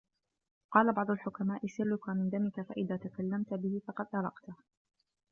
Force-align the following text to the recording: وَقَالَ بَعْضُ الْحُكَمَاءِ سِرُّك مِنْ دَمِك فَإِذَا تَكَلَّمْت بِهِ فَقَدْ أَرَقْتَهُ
وَقَالَ 0.71 0.93
بَعْضُ 0.93 1.11
الْحُكَمَاءِ 1.11 1.67
سِرُّك 1.67 2.09
مِنْ 2.09 2.29
دَمِك 2.29 2.61
فَإِذَا 2.61 2.97
تَكَلَّمْت 2.97 3.53
بِهِ 3.53 3.81
فَقَدْ 3.87 4.07
أَرَقْتَهُ 4.15 4.55